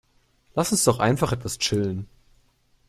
Lass 0.55 0.71
uns 0.71 0.83
doch 0.83 0.97
einfach 0.97 1.31
etwas 1.31 1.59
chillen. 1.59 2.07